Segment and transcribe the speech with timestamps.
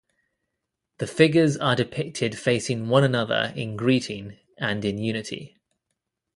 [0.97, 5.57] The figures are depicted facing one another in greeting and in unity.